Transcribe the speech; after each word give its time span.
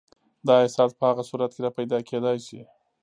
دا 0.47 0.55
احساس 0.65 0.91
په 0.97 1.03
هغه 1.09 1.23
صورت 1.29 1.51
کې 1.53 1.63
راپیدا 1.65 1.99
کېدای 2.09 2.37
شي. 2.47 2.61